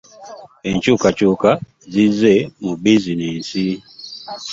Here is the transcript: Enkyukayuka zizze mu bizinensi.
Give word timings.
Enkyukayuka 0.69 1.51
zizze 1.93 2.33
mu 2.63 2.73
bizinensi. 2.81 3.63